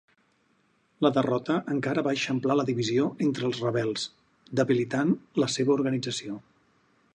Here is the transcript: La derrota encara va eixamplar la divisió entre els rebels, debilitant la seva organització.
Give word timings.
La 1.05 1.11
derrota 1.17 1.57
encara 1.73 2.03
va 2.07 2.13
eixamplar 2.17 2.55
la 2.61 2.65
divisió 2.71 3.05
entre 3.27 3.47
els 3.51 3.61
rebels, 3.67 4.07
debilitant 4.63 5.15
la 5.45 5.53
seva 5.57 5.77
organització. 5.79 6.43